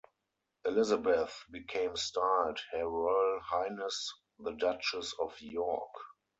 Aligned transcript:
Elizabeth 0.65 1.45
became 1.51 1.95
styled 1.95 2.59
"Her 2.71 2.87
Royal 2.87 3.39
Highness 3.43 4.11
The 4.39 4.53
Duchess 4.53 5.13
of 5.19 5.39
York". 5.39 5.91